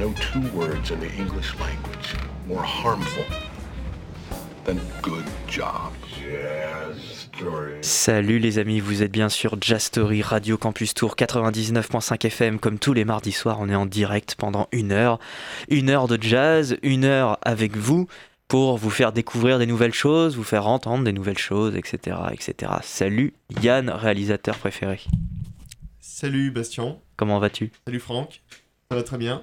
[0.00, 2.16] no two words in the English language
[2.48, 3.24] more harmful
[4.64, 5.92] than good job.
[6.18, 7.74] Jazz story.
[7.82, 12.58] Salut les amis, vous êtes bien sur Jazz Story Radio Campus Tour 99.5 FM.
[12.58, 15.18] Comme tous les mardis soirs, on est en direct pendant une heure.
[15.68, 18.08] Une heure de jazz, une heure avec vous
[18.48, 22.16] pour vous faire découvrir des nouvelles choses, vous faire entendre des nouvelles choses, etc.
[22.32, 22.72] etc.
[22.82, 24.98] Salut Yann, réalisateur préféré.
[26.00, 27.70] Salut Bastien, Comment vas-tu?
[27.86, 28.40] Salut Franck,
[28.90, 29.42] ça va très bien,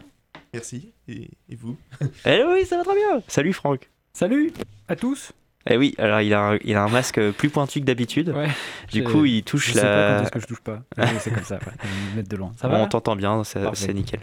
[0.54, 1.78] merci, et, et vous
[2.26, 4.52] Eh oui, ça va très bien Salut Franck Salut
[4.88, 5.32] à tous.
[5.70, 8.30] Eh oui, alors il a un, il a un masque plus pointu que d'habitude.
[8.30, 8.48] Ouais.
[8.92, 10.22] Du coup, il touche Je sais pas quand la...
[10.24, 10.82] est-ce que je touche pas.
[11.20, 11.56] c'est comme ça.
[11.56, 11.74] Ouais.
[11.84, 12.54] Ils me mettent de loin.
[12.58, 14.22] Ça va On t'entend bien, c'est nickel.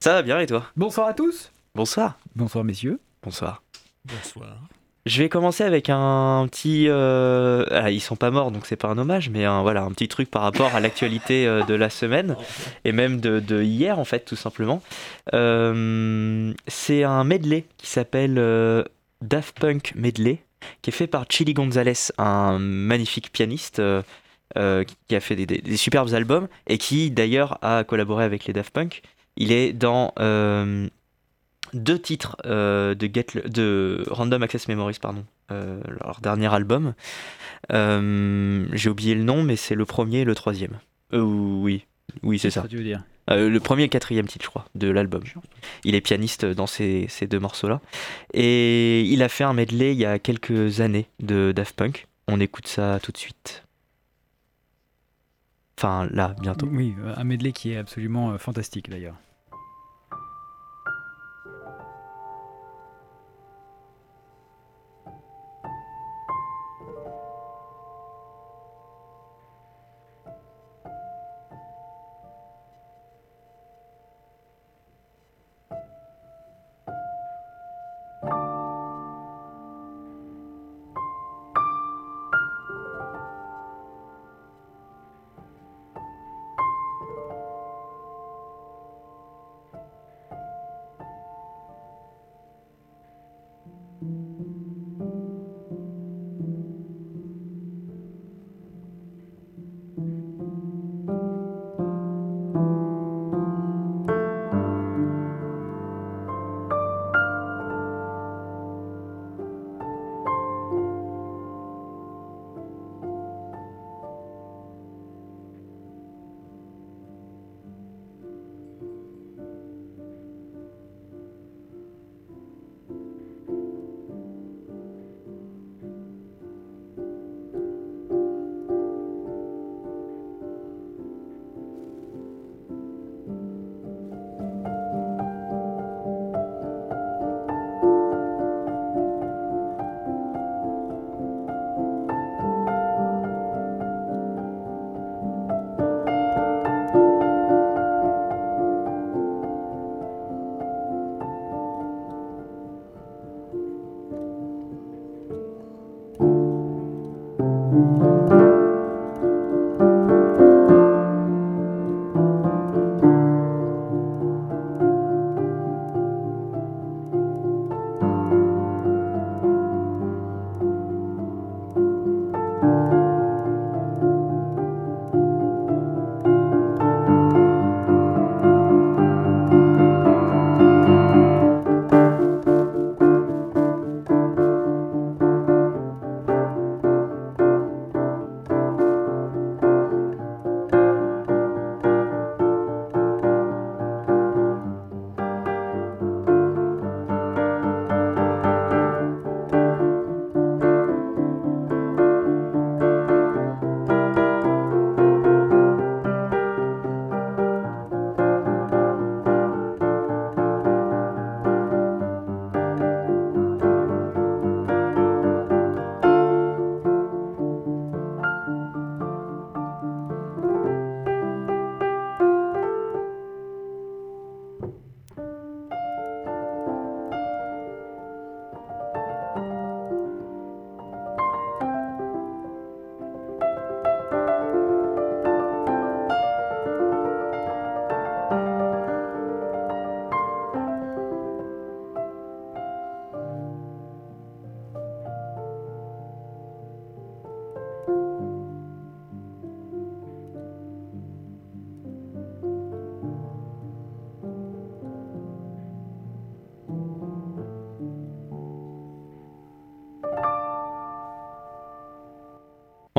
[0.00, 0.64] Ça va bien et toi?
[0.76, 1.52] Bonsoir à tous.
[1.74, 2.18] Bonsoir.
[2.34, 3.00] Bonsoir messieurs.
[3.22, 3.62] Bonsoir.
[4.04, 4.62] Bonsoir.
[5.04, 6.86] Je vais commencer avec un petit.
[6.88, 9.90] euh, ah, ils sont pas morts, donc c'est pas un hommage, mais un, voilà, un
[9.90, 12.36] petit truc par rapport à l'actualité euh, de la semaine
[12.84, 14.80] et même de, hier en fait, tout simplement.
[15.34, 18.84] Euh, c'est un medley qui s'appelle euh,
[19.22, 20.38] Daft Punk Medley,
[20.82, 23.82] qui est fait par Chili Gonzalez, un magnifique pianiste.
[24.54, 29.02] qui a fait des, superbes albums et qui d'ailleurs a collaboré avec les Daft Punk.
[29.36, 30.12] Il est dans
[31.74, 36.94] deux titres euh, de, Get de Random Access Memories, pardon, euh, leur dernier album.
[37.72, 40.78] Euh, J'ai oublié le nom, mais c'est le premier et le troisième.
[41.12, 41.84] Oui,
[42.22, 42.62] oui, c'est ça.
[42.62, 45.22] que tu veux dire le premier et le quatrième titre, je crois, de l'album.
[45.84, 47.80] Il est pianiste dans ces, ces deux morceaux-là.
[48.34, 52.08] Et il a fait un medley il y a quelques années de Daft Punk.
[52.28, 53.64] On écoute ça tout de suite.
[55.78, 56.68] Enfin, là, bientôt.
[56.70, 59.16] Oui, un medley qui est absolument fantastique d'ailleurs.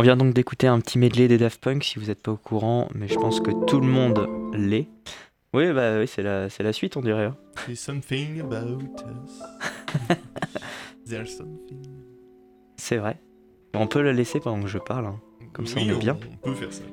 [0.03, 2.35] On vient donc d'écouter un petit medley des Daft Punk, si vous n'êtes pas au
[2.35, 4.89] courant, mais je pense que tout le monde l'est.
[5.53, 7.23] Oui, bah oui, c'est la, c'est la suite, on dirait.
[7.23, 7.38] hein.
[7.67, 9.41] There's something about us.
[11.09, 11.81] There's something.
[12.75, 13.15] C'est vrai.
[13.75, 15.05] On peut la laisser pendant que je parle.
[15.05, 15.21] hein.
[15.53, 16.17] Comme ça, on est bien.
[16.44, 16.83] On peut faire ça.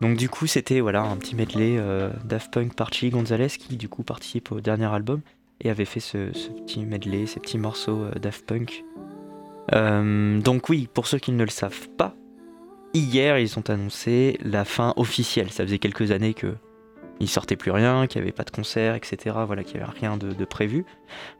[0.00, 3.76] Donc du coup, c'était voilà un petit medley euh, Daft Punk par Chili Gonzalez qui
[3.76, 5.20] du coup participe au dernier album
[5.60, 8.82] et avait fait ce, ce petit medley, ces petits morceaux euh, Daft Punk.
[9.74, 12.14] Euh, donc oui, pour ceux qui ne le savent pas,
[12.94, 15.50] hier ils ont annoncé la fin officielle.
[15.50, 16.54] Ça faisait quelques années que
[17.20, 19.36] il sortait plus rien, qu'il n'y avait pas de concert, etc.
[19.46, 20.84] Voilà, qu'il n'y avait rien de, de prévu.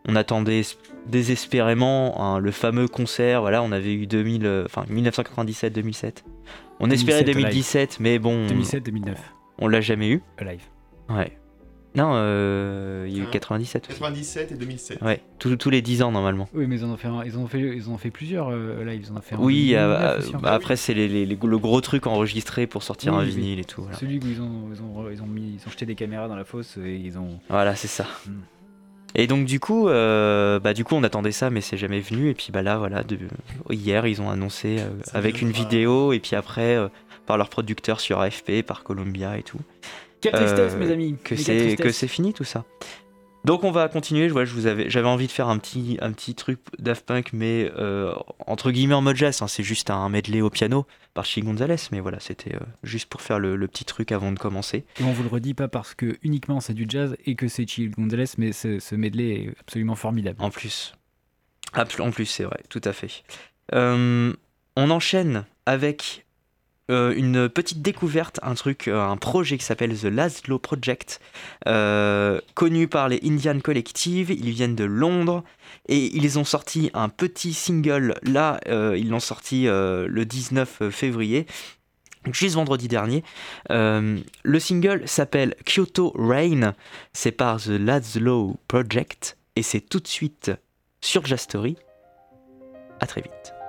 [0.06, 0.62] On attendait
[1.06, 3.40] désespérément hein, le fameux concert.
[3.40, 6.23] Voilà, on avait eu 2000, euh, enfin 1997-2007.
[6.79, 7.46] On espérait 2007 live.
[7.46, 9.17] 2017, mais bon, 2007-2009,
[9.58, 10.23] on l'a jamais eu.
[10.40, 10.62] live.
[11.08, 11.37] Ouais.
[11.94, 13.99] Non, euh, il y a eu Hein 97 aussi.
[13.99, 15.03] 97 et 2007.
[15.03, 16.49] Ouais, tous, tous les 10 ans normalement.
[16.55, 18.11] Oui, mais ils en ont fait, un- ils en ont fait, ils en ont fait
[18.11, 19.03] plusieurs euh, live.
[19.06, 21.06] Ils en ont fait un en Oui, 2009 euh, aussi, euh, bah, après c'est les,
[21.09, 23.31] les- les- le gros truc enregistré pour sortir Oui, un oui.
[23.31, 23.83] vinyle et tout.
[23.83, 26.29] Voilà, Celui où ils ont, ils ont, ils ont mis, ils ont jeté des caméras
[26.29, 27.39] dans la fosse et ils ont.
[27.50, 28.06] Voilà, c'est ça.
[28.27, 28.31] Mm.
[29.15, 32.31] Et donc du coup, euh, bah du coup on attendait ça, mais c'est jamais venu.
[32.31, 33.19] Et puis bah là voilà, de-
[33.69, 35.69] hier ils ont annoncé euh, Ça avec une viendra.
[35.71, 36.89] vidéo et puis après euh,
[37.27, 39.59] par leur producteur sur AFP, par Columbia et tout.
[40.22, 42.64] Quelle tristesse, mes amis que c'est que c'est fini tout ça.
[43.44, 44.28] Donc on va continuer.
[44.28, 47.04] Je vois, je vous avais, j'avais envie de faire un petit un petit truc Daft
[47.04, 48.14] Punk, mais euh,
[48.46, 49.42] entre guillemets en mode jazz.
[49.42, 53.08] hein, c'est juste un medley au piano par Chi Gonzalez, mais voilà, c'était euh, juste
[53.08, 54.84] pour faire le, le petit truc avant de commencer.
[55.00, 57.66] Et on vous le redit pas parce que uniquement c'est du jazz et que c'est
[57.69, 60.36] Chill Gonzalez, mais ce, ce medley est absolument formidable.
[60.40, 60.94] En plus,
[61.72, 63.24] Ah, en plus c'est vrai, tout à fait.
[63.74, 64.32] Euh,
[64.76, 66.26] on enchaîne avec
[66.93, 71.21] euh, une petite découverte, un truc, euh, un projet qui s'appelle The Laszlo Project,
[71.67, 74.31] euh, connu par les Indian Collective.
[74.31, 75.43] Ils viennent de Londres
[75.89, 78.15] et ils ont sorti un petit single.
[78.23, 81.47] Là, ils l'ont sorti le 19 février.
[82.31, 83.25] Juste vendredi dernier.
[83.71, 86.75] Le single s'appelle Kyoto Rain.
[87.13, 89.39] C'est par The Laszlo Project.
[89.56, 90.53] Et c'est tout de suite
[91.01, 91.77] sur Jastory.
[93.01, 93.61] À très vite.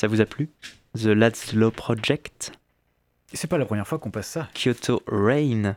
[0.00, 0.48] Ça vous a plu
[0.96, 2.52] The Laszlo Project,
[3.32, 4.48] C'est pas la première fois qu'on passe ça.
[4.54, 5.76] Kyoto Rain.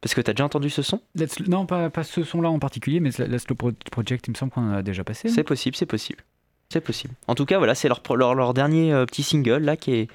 [0.00, 1.00] Parce que t'as déjà entendu ce son?
[1.16, 4.36] Let's- non, pas, pas ce son-là en particulier, mais la Slow Pro- Project, il me
[4.36, 5.28] semble qu'on en a déjà passé.
[5.28, 6.24] C'est possible, c'est possible.
[6.70, 7.14] C'est possible.
[7.26, 10.08] En tout cas, voilà, c'est leur, leur, leur dernier euh, petit single là qui est,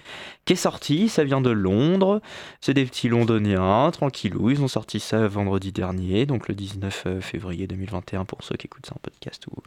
[0.45, 1.09] qui est sorti.
[1.09, 2.21] Ça vient de Londres.
[2.61, 4.51] C'est des petits londoniens, tranquillou.
[4.51, 8.67] Ils ont sorti ça vendredi dernier, donc le 19 euh, février 2021 pour ceux qui
[8.67, 9.61] écoutent ça en podcast ou,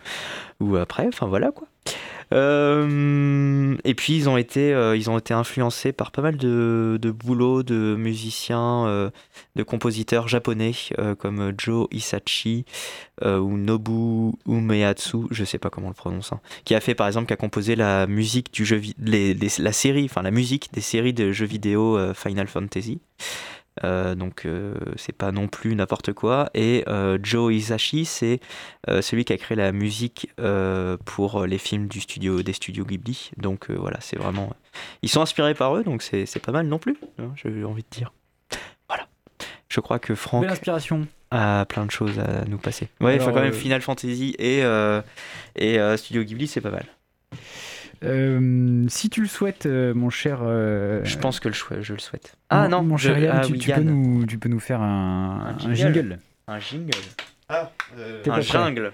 [0.64, 1.06] ou après.
[1.08, 1.66] Enfin voilà quoi.
[2.32, 6.98] Euh, et puis ils ont été, euh, ils ont été influencés par pas mal de,
[7.00, 9.10] de boulots de musiciens, euh,
[9.54, 10.72] de compositeurs japonais
[11.18, 12.64] comme Joe Hisachi
[13.22, 17.06] euh, ou Nobu Umeatsu, je sais pas comment le prononce, hein, qui a fait par
[17.06, 21.12] exemple, qui a composé la musique du jeu, la série, enfin la musique des séries
[21.14, 23.00] de jeux vidéo Final Fantasy.
[23.84, 26.48] Euh, donc euh, c'est pas non plus n'importe quoi.
[26.54, 28.40] Et euh, Joe Hisashi, c'est
[29.00, 30.30] celui qui a créé la musique
[31.04, 33.30] pour les films du studio, des studios Ghibli.
[33.36, 34.54] Donc voilà, c'est vraiment.
[35.02, 37.88] Ils sont inspirés par eux, donc c'est pas mal non plus, hein, j'ai envie de
[37.90, 38.12] dire.
[38.88, 39.06] Voilà.
[39.68, 41.06] Je crois que Franck Belle inspiration.
[41.30, 42.88] a plein de choses à nous passer.
[43.00, 44.62] Ouais, enfin quand même Final Fantasy et,
[45.56, 46.86] et Studio Ghibli, c'est pas mal.
[48.04, 50.40] Euh, si tu le souhaites, euh, mon cher.
[50.42, 52.36] euh, Je pense que le je le souhaite.
[52.50, 54.60] Ah non, mon je- cher Yann, ah tu, oui, tu peux nous, tu peux nous
[54.60, 55.76] faire un, Un un jingle.
[55.94, 56.18] jingle.
[56.48, 56.90] Un jingle.
[57.48, 58.92] Ah, euh, Un jungle.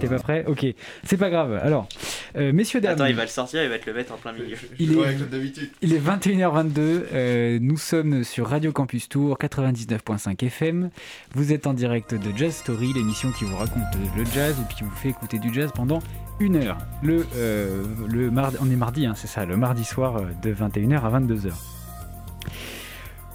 [0.00, 0.44] T'es pas prêt?
[0.46, 0.64] Ok,
[1.04, 1.58] c'est pas grave.
[1.62, 1.88] Alors,
[2.36, 4.32] euh, messieurs, dames, Attends, il va le sortir, il va te le mettre en plein
[4.32, 4.56] milieu.
[4.78, 5.70] Il est- ouais, comme d'habitude.
[5.82, 7.06] il est 21h22.
[7.12, 10.90] euh, nous sommes sur Radio Campus Tour 99.5 FM.
[11.34, 13.82] Vous êtes en direct de Jazz Story, l'émission qui vous raconte
[14.16, 15.98] le jazz ou qui vous fait écouter du jazz pendant
[16.40, 16.78] une heure.
[17.02, 20.52] Le, euh, le mardi, on est mardi, hein, c'est ça, le mardi soir euh, de
[20.52, 21.52] 21h à 22h.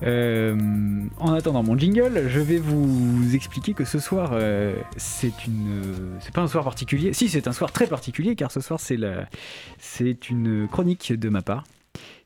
[0.02, 0.56] Euh,
[1.20, 6.32] en attendant mon jingle, je vais vous expliquer que ce soir, euh, c'est une, euh,
[6.34, 7.14] pas un soir particulier.
[7.14, 11.64] Si, c'est un soir très particulier, car ce soir c'est une chronique de ma part,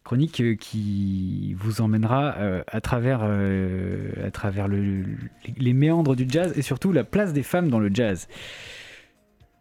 [0.03, 2.36] chronique qui vous emmènera
[2.67, 5.03] à travers, à travers le-
[5.57, 8.27] les méandres du jazz et surtout la place des femmes dans le jazz.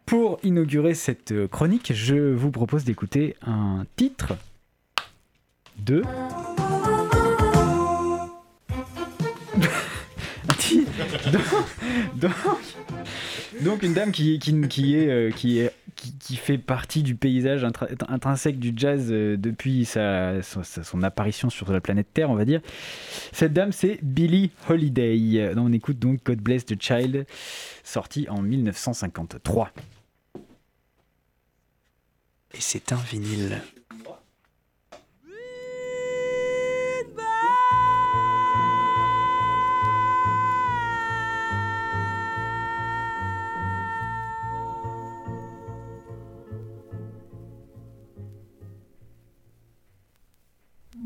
[0.06, 4.34] Pour inaugurer cette chronique, je vous propose d'écouter un titre
[5.84, 6.02] de
[13.62, 15.68] donc, une dame euh, qui,
[16.36, 17.66] fait partie du paysage
[18.08, 22.60] intrinsèque du jazz euh, depuis son apparition sur la planète Terre, on va dire.
[23.32, 25.18] Cette dame, c'est Billie Holiday.
[25.36, 27.26] Euh, On écoute donc God Bless the Child,
[27.82, 29.72] sorti en 1953.
[32.54, 33.60] Et c'est un vinyle.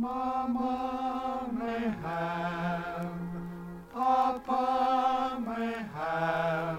[0.01, 3.13] Mama may have,
[3.93, 6.79] Papa may have,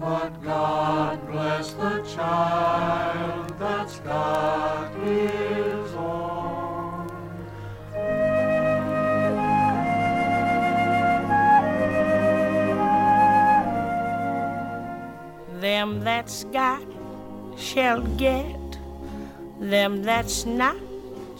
[0.00, 7.06] but God bless the child that's got his own.
[15.60, 16.82] Them that's got
[17.56, 18.58] shall get,
[19.60, 20.83] them that's not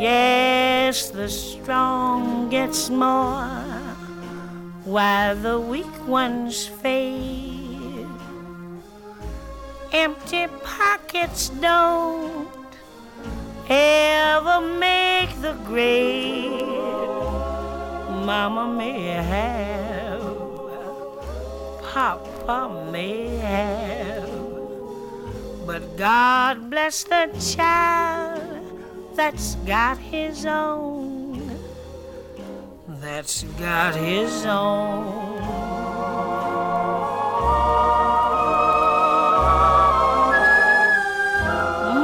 [0.00, 3.50] Yes, the strong gets more
[4.84, 8.06] while the weak ones fade.
[9.92, 12.46] Empty pockets don't
[13.68, 16.62] ever make the grade.
[18.24, 20.22] Mama may have,
[21.82, 24.30] Papa may have,
[25.66, 28.27] but God bless the child
[29.18, 31.50] that's got his own.
[33.00, 35.40] That's got his own.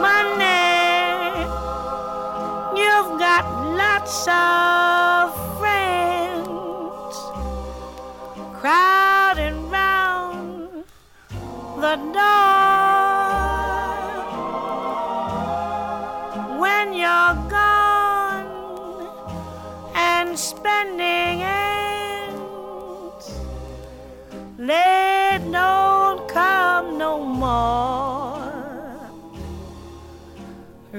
[0.02, 1.38] Money,
[2.80, 3.44] you've got
[3.76, 4.53] lots of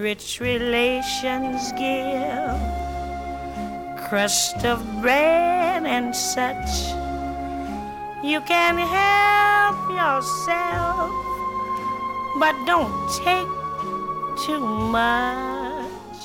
[0.06, 2.62] Rich relations give
[4.08, 6.94] crust of bread and such.
[8.24, 11.10] You can help yourself,
[12.38, 12.94] but don't
[13.26, 13.50] take
[14.46, 14.60] too
[14.94, 16.22] much.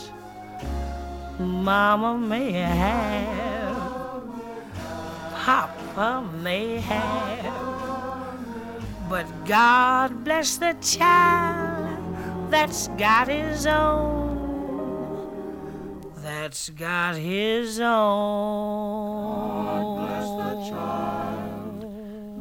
[1.38, 4.22] Mama may have,
[5.32, 7.54] Papa may have,
[9.08, 11.49] but God bless the child
[12.50, 14.40] that's got his own.
[16.16, 19.20] That's got his own.
[19.96, 21.82] bless the child,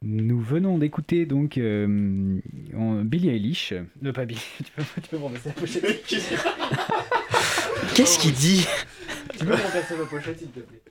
[0.05, 2.39] Nous venons d'écouter donc euh,
[3.13, 3.73] Billie Eilish.
[4.01, 4.41] Ne pas Billie.
[4.57, 6.03] Tu peux, tu peux me remplacer la pochette.
[7.95, 8.65] Qu'est-ce qu'il dit
[9.33, 10.81] Tu peux me remplacer la pochette s'il te plaît.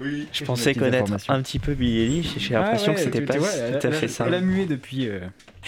[0.00, 0.26] Oui.
[0.32, 3.20] Je pensais connaître un petit peu Billy Eilish et j'ai Ah l'impression ouais, que c'était
[3.20, 3.48] pas vois,
[3.78, 4.24] tout à fait ça.
[4.26, 5.06] Elle a mué depuis.
[5.08, 5.20] euh,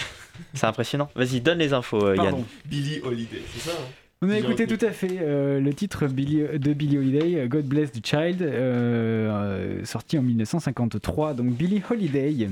[0.55, 1.09] C'est impressionnant.
[1.15, 2.43] Vas-y, donne les infos, euh, Yann.
[2.65, 3.85] Billy Holiday, c'est ça hein
[4.21, 7.93] On a écouté tout à fait euh, le titre Billie- de Billie Holiday, God Bless
[7.93, 11.35] the Child, euh, euh, sorti en 1953.
[11.35, 12.49] Donc Billie Holiday,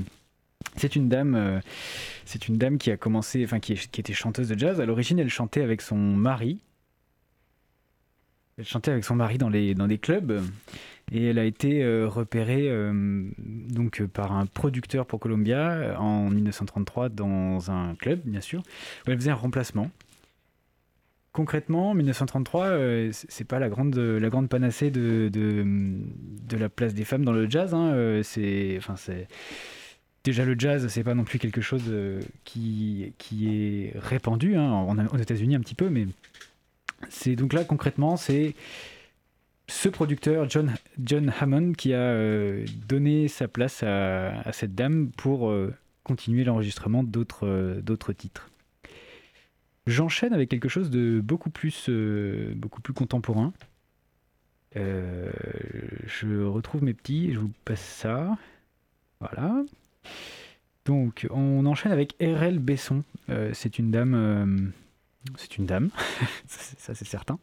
[0.75, 1.59] c'est une dame, euh,
[2.25, 4.79] c'est une dame qui a commencé, enfin qui, était chanteuse de jazz.
[4.81, 6.59] À l'origine, elle chantait avec son mari.
[8.57, 10.41] Elle chantait avec son mari dans les dans des clubs.
[11.11, 17.09] Et elle a été euh, repérée euh, donc par un producteur pour Columbia en 1933
[17.09, 18.63] dans un club, bien sûr,
[19.05, 19.91] elle faisait un remplacement.
[21.33, 27.05] Concrètement, 1933, euh, c'est pas la grande, la grande panacée de, de, la place des
[27.05, 27.73] femmes dans le jazz.
[27.73, 29.27] hein, c'est, enfin, c'est
[30.23, 35.17] déjà le jazz, c'est pas non plus quelque chose euh, qui, est répandu hein, aux
[35.17, 36.07] États-Unis un petit peu, mais
[37.09, 38.55] c'est donc là concrètement, c'est
[39.67, 45.73] ce producteur John, Hammond qui a euh, donné sa place à, cette dame pour euh,
[46.03, 48.49] continuer l'enregistrement d'autres titres.
[49.85, 51.89] J'enchaîne avec quelque chose de beaucoup plus,
[52.55, 53.51] beaucoup plus contemporain.
[54.75, 58.37] Je retrouve mes petits et je vous passe ça.
[59.19, 59.63] Voilà.
[60.85, 63.03] Donc, on enchaîne avec RL Besson.
[63.29, 64.13] Euh, c'est une dame.
[64.15, 64.45] euh,
[65.37, 65.89] c'est une dame,
[66.47, 67.39] ça c'est- certain,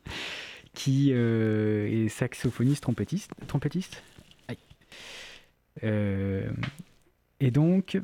[0.74, 3.32] qui euh, est saxophoniste, trompettiste.
[3.46, 4.02] Trompettiste?
[5.82, 7.98] Et donc,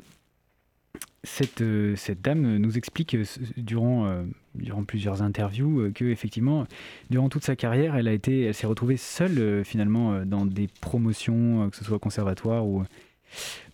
[1.23, 1.63] cette,
[1.95, 3.15] cette dame nous explique
[3.55, 4.23] durant,
[4.55, 6.65] durant plusieurs interviews que effectivement,
[7.11, 11.69] durant toute sa carrière, elle a été, elle s'est retrouvée seule finalement dans des promotions,
[11.69, 12.83] que ce soit au conservatoire ou,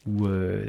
[0.05, 0.65] ou euh,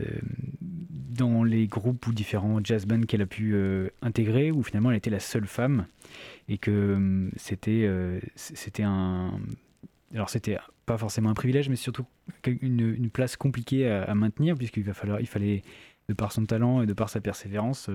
[0.61, 4.97] dans les groupes ou différents jazz bands qu'elle a pu euh, intégrer, où finalement elle
[4.97, 5.87] était la seule femme
[6.49, 9.41] et que c'était euh, c- c'était un
[10.15, 12.05] alors c'était pas forcément un privilège, mais surtout
[12.45, 15.63] une, place compliquée à, maintenir puisqu'il fallait
[16.09, 17.91] de par son talent et de par sa persévérance,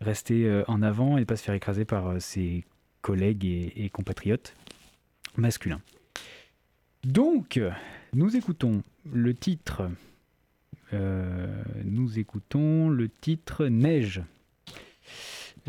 [0.00, 2.64] rester en avant et ne pas se faire écraser par ses
[3.00, 4.54] collègues et compatriotes
[5.36, 5.80] masculins.
[7.04, 7.60] Donc,
[8.12, 9.88] nous écoutons le titre.
[10.92, 14.22] Euh, nous écoutons le titre Neige,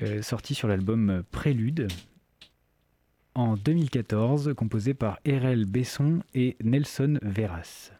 [0.01, 1.88] euh, sorti sur l'album Prélude
[3.36, 5.65] en 2014, composé par R.L.
[5.65, 7.91] Besson et Nelson Veras.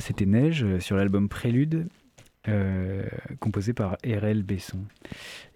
[0.00, 1.88] C'était Neige euh, sur l'album Prélude,
[2.48, 3.04] euh,
[3.38, 4.42] composé par R.L.
[4.42, 4.84] Besson.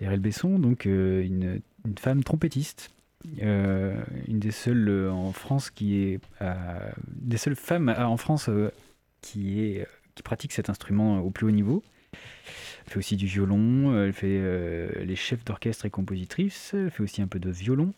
[0.00, 0.20] R.L.
[0.20, 1.60] Besson, donc euh, une,
[1.98, 2.90] femme trompettiste,
[3.38, 6.20] une des seules en France qui est
[7.06, 8.50] des seules femmes en France
[9.22, 11.82] qui est qui pratique cet instrument au plus haut niveau.
[12.12, 17.22] Elle fait aussi du violon, elle fait les chefs d'orchestre et compositrice, elle fait aussi
[17.22, 17.92] un peu de violon.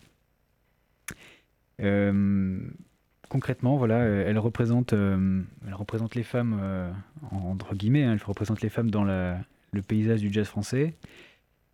[3.28, 6.90] Concrètement, voilà, euh, elle représente, euh, elle représente les femmes euh,
[7.30, 10.94] entre guillemets, hein, elle représente les femmes dans le paysage du jazz français.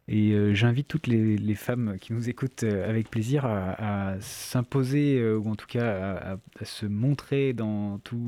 [0.09, 5.69] Et j'invite toutes les, femmes qui nous écoutent avec plaisir à, s'imposer, ou en tout
[5.69, 8.21] cas à, se montrer dans tous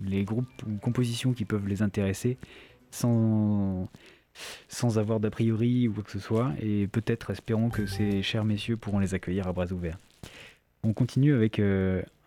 [0.00, 2.38] les groupes ou compositions qui peuvent les intéresser,
[2.90, 3.88] sans,
[4.68, 6.54] sans avoir d'a priori ou quoi que ce soit.
[6.62, 9.98] Et peut-être espérons que ces chers messieurs pourront les accueillir à bras ouverts.
[10.82, 11.60] On continue avec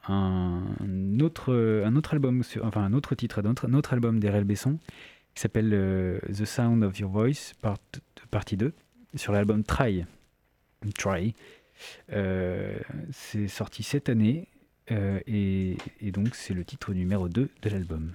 [0.10, 1.54] un, autre,
[1.86, 4.78] un autre album, sur- enfin un autre titre, un autre, album d'Erel Besson
[5.36, 7.78] qui s'appelle euh, The Sound of Your Voice, part,
[8.32, 8.74] partie 2,
[9.16, 10.06] sur l'album Try.
[10.98, 11.34] Try.
[12.12, 12.78] Euh,
[13.12, 14.48] c'est sorti cette année
[14.92, 18.12] euh, et, et donc c'est le titre numéro 2 de l'album.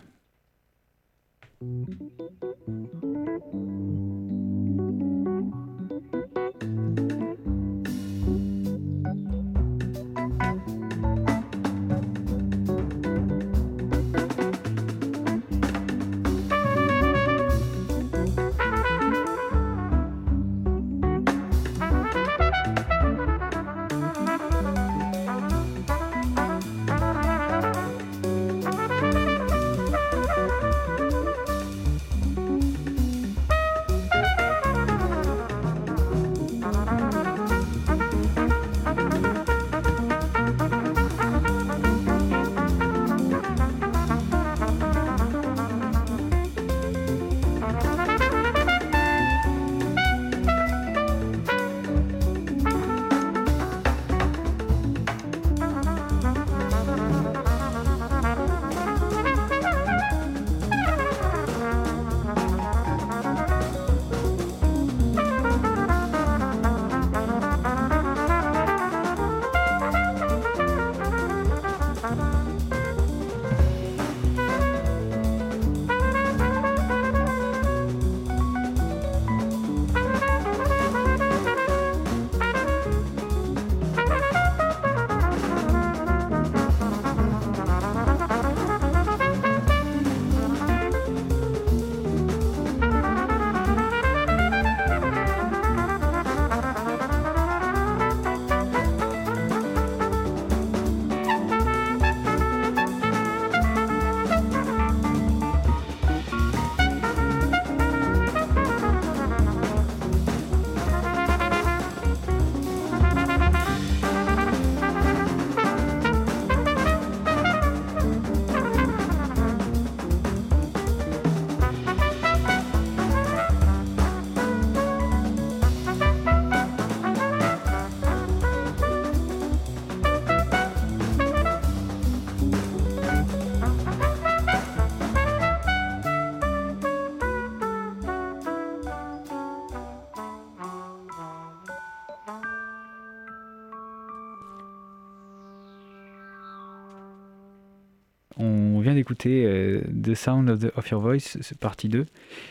[148.37, 152.05] On vient d'écouter euh, The Sound of, Your Voice, partie 2,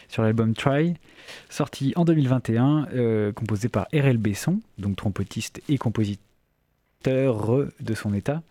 [0.07, 0.93] sur l'album Try,
[1.49, 4.17] sorti en 2021, euh, composé par R.L.
[4.17, 8.41] Besson, donc trompettiste et compositeur de son état,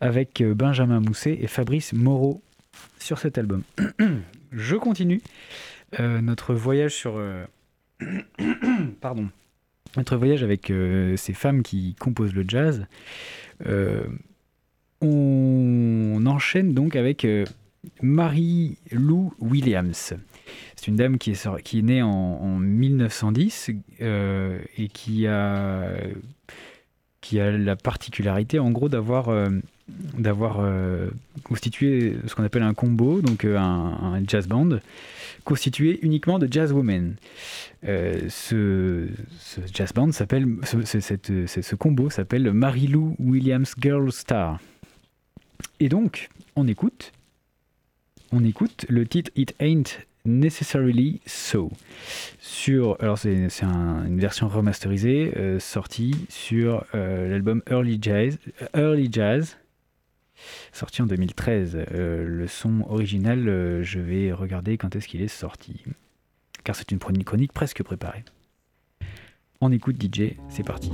[0.00, 2.42] avec euh, Benjamin Mousset et Fabrice Moreau
[2.98, 3.62] sur cet album.
[4.52, 5.22] Je continue
[5.98, 7.18] notre voyage sur...
[9.00, 9.30] Pardon.
[9.96, 10.70] notre voyage avec
[11.16, 12.86] ces femmes qui composent le jazz,
[15.00, 17.44] on enchaîne donc avec euh,
[18.02, 20.14] Mary Lou Williams.
[20.76, 25.90] C'est une dame qui est, née en, en 1910 euh, et qui a,
[27.20, 31.08] qui a la particularité en gros d'avoir euh,
[31.42, 34.78] constitué ce qu'on appelle un combo, donc un, jazz band,
[35.44, 37.16] constitué uniquement de jazz women.
[37.82, 39.08] Ce,
[39.72, 40.82] jazz band s'appelle, ce,
[41.60, 44.60] ce- combo s'appelle Mary-Lou Williams Girl Star.
[45.80, 47.12] Et donc, on écoute,
[48.32, 51.70] on écoute le titre It Ain't Necessarily So.
[52.40, 58.36] Sur, alors c'est c'est un- une version remasterisée euh, sortie sur euh, l'album Early Jazz,
[58.74, 59.56] Early Jazz,
[60.72, 61.76] sorti en 2013.
[61.92, 65.84] Euh, le son original, euh, je vais regarder quand est-ce qu'il est sorti,
[66.64, 68.24] car c'est une chronique presque préparée.
[69.60, 70.90] On écoute DJ, c'est parti.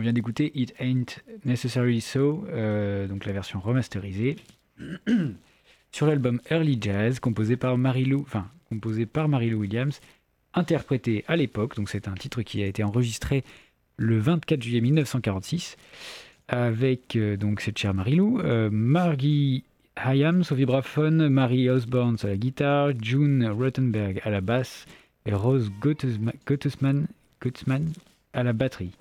[0.00, 4.36] On vient d'écouter It Ain't Necessarily So, euh, donc la version remasterisée,
[5.92, 10.00] sur l'album Early Jazz, composé par Marilou, enfin, composé par Marilou Williams,
[10.54, 13.44] interprété à l'époque, donc c'est un titre qui a été enregistré
[13.98, 15.76] le 24 juillet 1946,
[16.48, 19.64] avec euh, donc cette chère Marilou, euh, Margie
[19.96, 24.86] Hayams au vibraphone, Marie Osborne à la guitare, June Rottenberg à la basse
[25.26, 26.32] et Rose Gottesman,
[27.42, 27.92] Gottesman
[28.32, 28.92] à la batterie.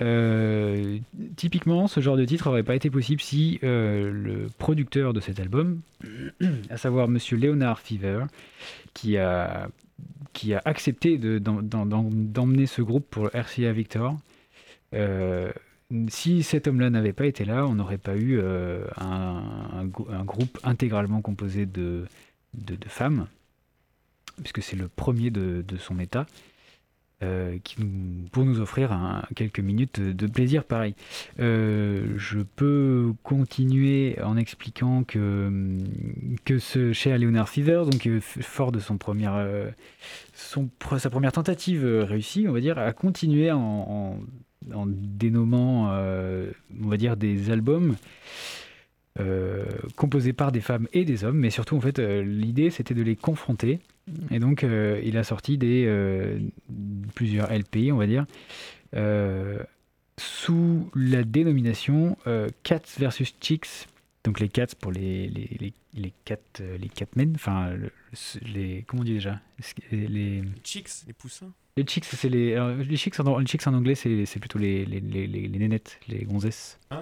[0.00, 0.98] Euh,
[1.36, 5.40] typiquement, ce genre de titre n'aurait pas été possible si euh, le producteur de cet
[5.40, 5.80] album,
[6.70, 8.24] à savoir Monsieur Leonard Fever,
[8.94, 9.68] qui a,
[10.32, 14.16] qui a accepté de- d'em- d'em- d'emmener ce groupe pour RCA Victor,
[14.94, 15.52] euh,
[16.08, 18.40] si cet homme-là n'avait pas été là, on n'aurait pas eu
[18.96, 19.84] un,
[20.24, 22.06] groupe intégralement composé de,
[22.54, 23.26] de, de femmes,
[24.38, 26.26] puisque c'est le premier de son état,
[27.22, 27.58] euh,
[28.32, 30.94] pour nous offrir quelques minutes de plaisir pareil.
[31.38, 35.50] Euh, je peux continuer en expliquant que,
[36.44, 39.70] que ce cher Leonard Fever, donc euh, fort de son premier, euh,
[40.34, 46.88] son, pre- sa première tentative réussie, on va dire, a continué en, en- dénommant, on
[46.88, 47.96] va dire, des albums
[49.96, 53.16] composés par des femmes et des hommes, mais surtout, en fait, l'idée, c'était de les
[53.16, 53.80] confronter.
[54.30, 56.38] Et donc, euh, il a sorti des, euh,
[57.14, 58.26] plusieurs LP, on va dire,
[58.96, 59.58] euh,
[60.18, 62.16] sous la dénomination
[62.62, 63.86] Cats versus Chicks.
[64.24, 66.36] Donc les cats pour les les les les cats
[66.78, 69.40] les catmen, enfin le- le- les comment on dit déjà?
[69.90, 71.50] Les chicks, les poussins.
[71.78, 74.58] les chicks, c'est les, alors, les chicks en, les chicks en anglais, c'est c'est plutôt
[74.58, 76.78] les, les, les, les, les nénettes, les gonzesses.
[76.90, 77.00] Ah.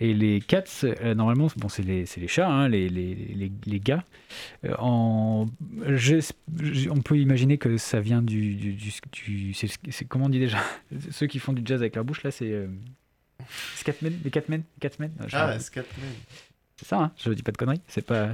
[0.00, 3.14] Et les cats, euh, normalement, bon, c'est les, les chats, hein, les, les,
[3.66, 4.04] les, gars.
[4.64, 5.46] Euh, en,
[6.90, 8.54] on peut imaginer que ça vient du.
[8.54, 10.58] du, du, du- c'est, comment on dit déjà?
[11.10, 12.50] Ceux qui font du jazz avec leur bouche, là, c'est.
[12.50, 12.66] Euh,
[13.76, 15.10] Scatmen Les catmen catmen?
[15.32, 16.10] Ah, Scatman.
[16.76, 17.80] c'est ça, hein je dis pas de conneries.
[17.86, 18.30] C'est pas.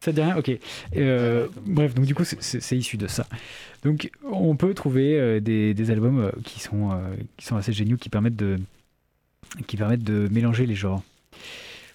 [0.00, 0.50] Ça te dit rien Ok.
[0.96, 3.26] Euh, bref, donc du coup, c'est- issu de ça.
[3.82, 6.90] Donc, on peut trouver des, des albums qui sont,
[7.36, 8.58] qui sont assez géniaux, qui permettent de,
[9.66, 11.02] qui permettent de mélanger les genres.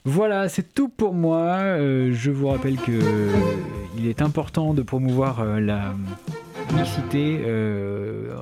[0.03, 1.57] Voilà, c'est tout pour moi.
[1.57, 3.31] Euh, je vous rappelle que euh,
[3.97, 5.95] il est important de promouvoir euh, la
[6.73, 7.37] mixité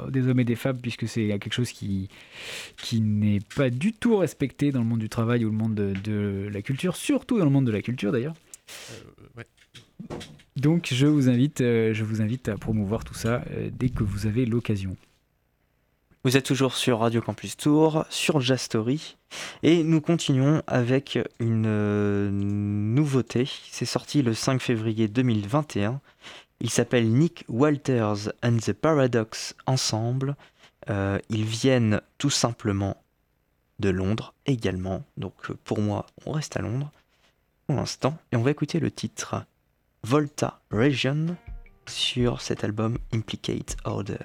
[0.09, 2.09] des hommes et des femmes, puisque c'est quelque chose qui,
[2.77, 5.93] qui n'est pas du tout respecté dans le monde du travail ou le monde de,
[6.03, 8.35] de la culture, surtout dans le monde de la culture d'ailleurs.
[9.35, 9.45] Ouais.
[10.57, 14.45] Donc je vous invite, je vous invite à promouvoir tout ça dès que vous avez
[14.45, 14.95] l'occasion.
[16.25, 19.15] Vous êtes toujours sur Radio Campus Tour, sur Jazz Story,
[19.63, 23.49] et nous continuons avec une euh, nouveauté.
[23.71, 26.01] C'est sorti le 5 février 2021.
[26.59, 30.35] Il s'appelle Nick Walters and the Paradox Ensemble.
[30.89, 32.97] Euh, ils viennent tout simplement
[33.79, 35.05] de Londres également.
[35.15, 36.91] Donc euh, pour moi, on reste à Londres
[37.65, 38.17] pour l'instant.
[38.33, 39.45] Et on va écouter le titre
[40.03, 41.37] Volta Region
[41.87, 44.17] sur cet album Implicate Order.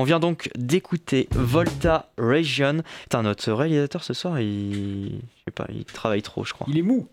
[0.00, 2.82] On vient donc d'écouter Volta Region.
[3.02, 5.16] Putain, notre réalisateur ce soir, il.
[5.38, 6.68] Je sais pas, il travaille trop, je crois.
[6.70, 7.08] Il est mou.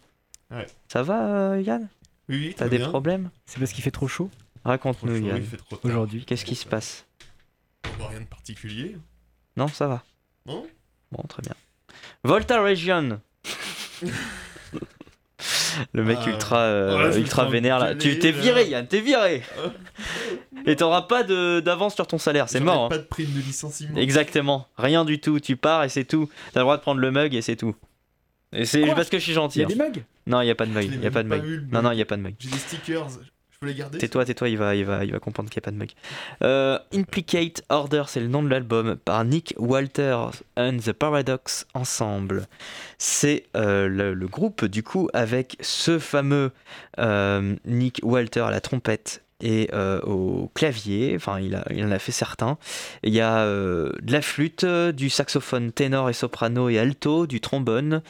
[0.87, 1.89] Ça va, euh, Yann?
[2.29, 2.87] Oui, oui, T'as des bien.
[2.89, 3.31] problèmes?
[3.47, 4.29] C'est parce qu'il fait trop chaud?
[4.63, 5.37] Raconte-nous, Trop chaud, Yann.
[5.37, 5.91] il fait trop tard.
[5.91, 6.25] aujourd'hui.
[6.25, 7.07] Qu'est-ce qui se passe?
[7.97, 8.95] Bon, rien de particulier.
[9.57, 10.03] Non, ça va.
[10.45, 10.67] Non?
[11.11, 11.55] Bon, très bien.
[12.23, 13.19] Volta Region
[15.93, 17.95] Le mec Ah, ultra, euh, ultra vénère là.
[17.95, 19.41] Tu t'es viré, Yann, t'es viré
[20.65, 22.85] Et t'auras pas de- d'avance sur ton salaire, c'est mort.
[22.85, 22.89] hein.
[22.89, 23.97] Pas de prime de licenciement.
[23.97, 25.39] Exactement, rien du tout.
[25.39, 26.29] Tu pars et c'est tout.
[26.53, 27.75] T'as le droit de prendre le mug et c'est tout.
[28.53, 29.59] Et c'est parce que je suis Il gentil.
[29.59, 29.67] y a hein.
[29.69, 30.03] des mugs?
[30.27, 30.85] Non, il y a pas de mug.
[30.91, 31.67] Il y a pas de mug.
[31.71, 32.35] Non, non, il y a pas de mug.
[32.39, 33.07] J'ai des stickers.
[33.73, 35.77] Peux Tais-toi, tais-toi, il va, il va, il va comprendre qu'il n'y a pas de
[35.77, 35.91] mug.
[36.43, 42.47] Euh, Implicate Order, c'est le nom de l'album par Nick Walters and the Paradox Ensemble.
[42.97, 46.51] C'est euh, le, le groupe du coup avec ce fameux
[46.99, 51.91] euh, Nick Walter à la trompette et euh, au clavier, enfin il, a, il en
[51.91, 52.57] a fait certains.
[53.03, 57.41] Il y a euh, de la flûte, du saxophone ténor et soprano et alto, du
[57.41, 58.01] trombone,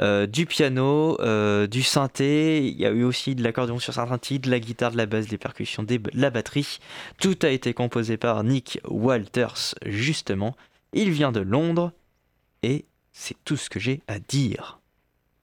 [0.00, 4.18] euh, du piano, euh, du synthé, il y a eu aussi de l'accordéon sur certains
[4.18, 6.78] titres, de la guitare, de la basse, des percussions, des- de la batterie.
[7.20, 10.56] Tout a été composé par Nick Walters, justement.
[10.94, 11.92] Il vient de Londres
[12.62, 14.80] et c'est tout ce que j'ai à dire.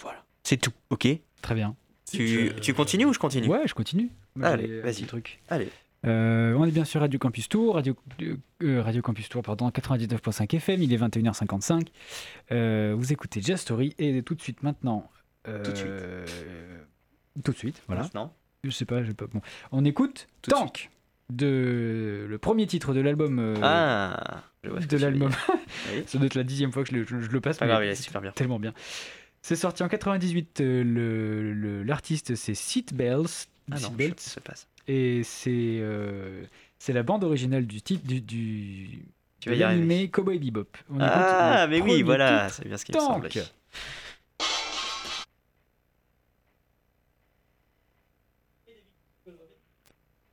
[0.01, 1.07] Voilà, c'est tout, ok?
[1.41, 1.75] Très bien.
[2.11, 3.47] tu, tu continues ou je continue?
[3.47, 4.09] Ouais, je continue.
[4.37, 5.03] Moi, Allez, vas-y.
[5.03, 5.39] truc.
[5.49, 5.69] Allez.
[6.05, 7.95] Euh, on est bien sur Radio Campus Tour, Radio,
[8.63, 11.87] euh, Radio Campus Tour, pardon, 99.5 FM, il est 21h55.
[12.51, 15.09] Euh, vous écoutez Jazz Story et tout de suite maintenant.
[15.47, 17.43] euh, Tout de suite.
[17.43, 18.07] Tout de suite, voilà.
[18.15, 18.31] Non
[18.63, 19.25] Je sais pas, j'ai pas.
[19.27, 19.41] Bon.
[19.71, 20.89] On écoute Tout de Tank
[21.29, 23.39] de le premier titre de l'album.
[23.39, 25.31] euh, Ah je de l'album.
[26.05, 27.57] Ça doit être la dixième fois que je le, je- je le passe.
[27.57, 28.31] Pas mais grave, il est c'est super bien.
[28.31, 28.73] Tellement bien.
[29.41, 30.61] C'est sorti en 98.
[30.61, 33.25] euh, le- le- L'artiste c'est Seat Bells.
[33.71, 34.67] Ah non, je passe.
[34.87, 36.43] Et c'est euh,
[36.79, 39.05] c'est la bande originale du titre du, du
[39.41, 40.69] Tu vas y l'animé Cowboy Bebop.
[40.89, 43.29] On Ah, mais oui, voilà, c'est bien ce qui me semblait.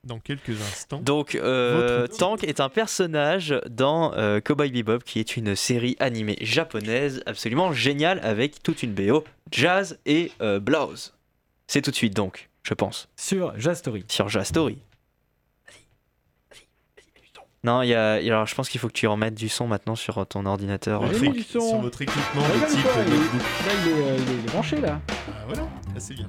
[0.05, 1.01] Dans quelques instants.
[1.01, 2.07] Donc, euh.
[2.07, 7.73] Tank est un personnage dans euh, Cowboy Bebop, qui est une série animée japonaise absolument
[7.73, 11.15] géniale avec toute une BO jazz et euh, blues.
[11.67, 14.05] C'est tout de suite donc, je pense, Sur Jazz Story.
[14.09, 14.79] sur Jazz Story.
[17.63, 19.35] Non, il y a, il y a- alors je pense qu'il faut que tu remettes
[19.35, 21.03] du son maintenant sur ton ordinateur.
[21.03, 21.61] Votre mis du son.
[21.71, 22.85] Sur votre équipement de regarde type.
[22.85, 25.01] Là, il est, euh, il est- il est branché là.
[25.09, 26.29] Ah voilà, là c'est bien.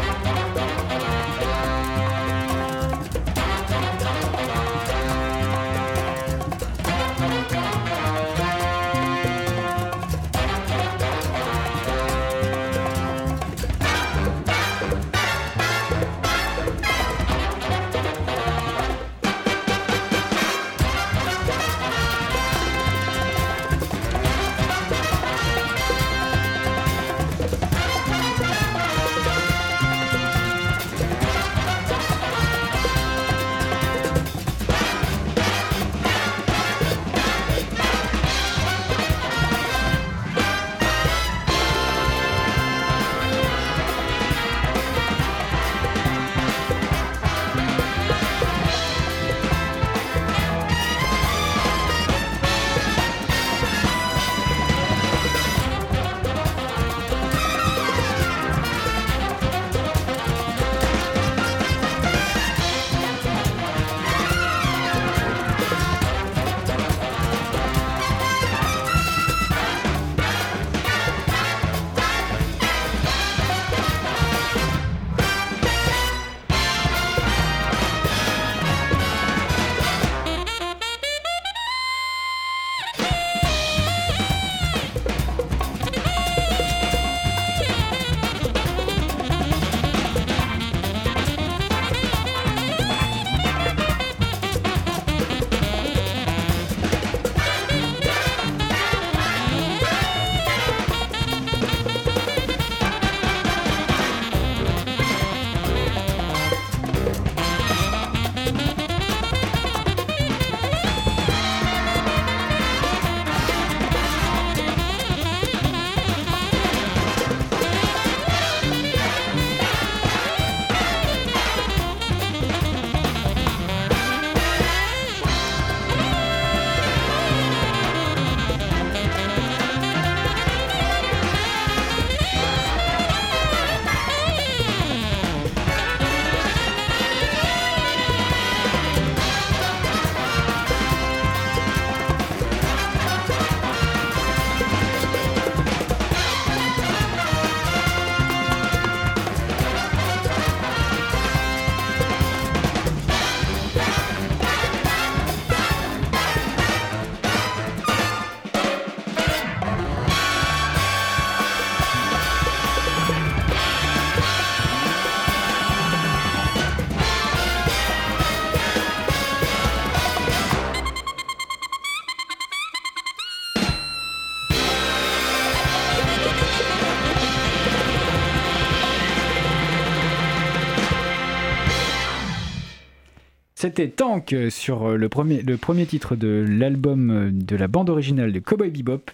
[183.61, 187.91] C'était Tank sur euh, le premier, le premier titre de l'album euh, de la bande
[187.91, 189.11] originale de Cowboy Bebop,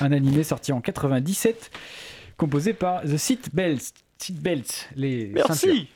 [0.00, 1.70] un animé sorti en 97,
[2.38, 3.92] composé par The Seat Belts.
[4.16, 5.74] Seat Belts, les ceintures.
[5.74, 5.88] Merci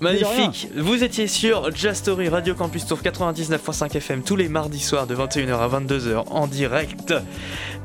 [0.00, 5.08] Magnifique Vous étiez sur Just Story Radio Campus Tour 99.5 FM tous les mardis soirs
[5.08, 7.12] de 21h à 22h en direct,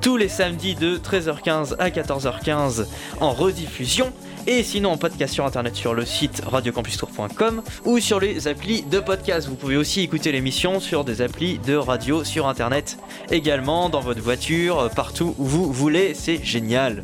[0.01, 2.85] tous les samedis de 13h15 à 14h15
[3.19, 4.13] en rediffusion
[4.47, 8.99] et sinon en podcast sur internet sur le site radiocampustour.com ou sur les applis de
[8.99, 9.47] podcast.
[9.47, 12.97] Vous pouvez aussi écouter l'émission sur des applis de radio sur internet
[13.29, 17.03] également dans votre voiture, partout où vous voulez, c'est génial.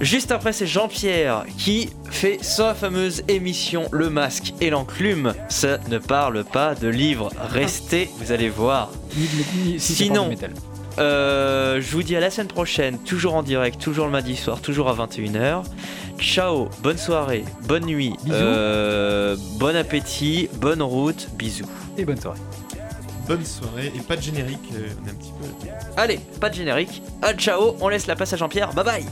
[0.00, 5.34] Juste après, c'est Jean-Pierre qui fait sa fameuse émission Le Masque et l'Enclume.
[5.48, 7.30] Ça ne parle pas de livres.
[7.50, 8.92] Restez, vous allez voir.
[9.78, 10.30] Sinon.
[10.98, 14.60] Euh, je vous dis à la semaine prochaine, toujours en direct, toujours le mardi soir,
[14.60, 15.62] toujours à 21h.
[16.18, 18.34] Ciao, bonne soirée, bonne nuit, Bisous.
[18.34, 21.64] euh, bon appétit, bonne route, bisous.
[21.96, 22.40] Et bonne soirée.
[23.28, 25.68] Bonne soirée et pas de générique, euh, on est un petit peu.
[25.96, 27.02] Allez, pas de générique.
[27.22, 28.72] Ah, ciao, on laisse la place à Jean-Pierre.
[28.72, 29.04] Bye bye.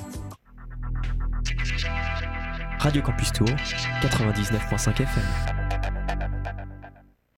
[2.80, 3.49] Radio Campus Tour,
[4.03, 5.66] 99.5 FM.